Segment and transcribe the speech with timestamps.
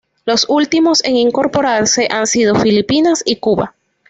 [0.25, 3.75] Los últimos en incorporarse han sido Filipinas y Cuba.